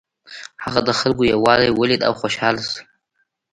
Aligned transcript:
هغه 0.63 0.81
د 0.87 0.89
خلکو 0.99 1.23
یووالی 1.33 1.69
ولید 1.71 2.01
او 2.07 2.13
خوشحاله 2.21 2.61
شو. 2.71 2.81